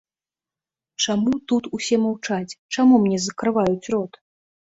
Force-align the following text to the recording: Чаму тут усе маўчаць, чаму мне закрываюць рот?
Чаму 1.05 1.33
тут 1.51 1.63
усе 1.77 1.99
маўчаць, 2.05 2.57
чаму 2.77 2.95
мне 3.03 3.17
закрываюць 3.29 3.89
рот? 3.95 4.13